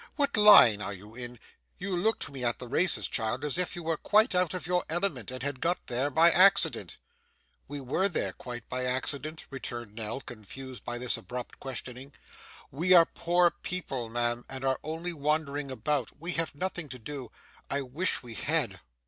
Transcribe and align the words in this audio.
What 0.15 0.35
line 0.35 0.81
are 0.81 0.93
you 0.93 1.13
in? 1.13 1.37
You 1.77 1.95
looked 1.95 2.23
to 2.23 2.31
me 2.31 2.43
at 2.43 2.57
the 2.57 2.67
races, 2.67 3.07
child, 3.07 3.45
as 3.45 3.59
if 3.59 3.75
you 3.75 3.83
were 3.83 3.97
quite 3.97 4.33
out 4.33 4.55
of 4.55 4.65
your 4.65 4.83
element, 4.89 5.29
and 5.29 5.43
had 5.43 5.59
got 5.61 5.85
there 5.85 6.09
by 6.09 6.31
accident.' 6.31 6.97
'We 7.67 7.81
were 7.81 8.09
there 8.09 8.33
quite 8.33 8.67
by 8.67 8.83
accident,' 8.85 9.45
returned 9.51 9.93
Nell, 9.93 10.19
confused 10.19 10.83
by 10.83 10.97
this 10.97 11.17
abrupt 11.17 11.59
questioning. 11.59 12.13
'We 12.71 12.93
are 12.93 13.05
poor 13.05 13.51
people, 13.51 14.09
ma'am, 14.09 14.43
and 14.49 14.63
are 14.65 14.79
only 14.83 15.13
wandering 15.13 15.69
about. 15.69 16.19
We 16.19 16.31
have 16.31 16.55
nothing 16.55 16.89
to 16.89 16.97
do; 16.97 17.31
I 17.69 17.83
wish 17.83 18.23
we 18.23 18.33
had. 18.33 18.79